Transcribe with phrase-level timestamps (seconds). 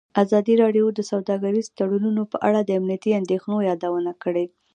[0.23, 4.45] ازادي راډیو د سوداګریز تړونونه په اړه د امنیتي اندېښنو یادونه کړې.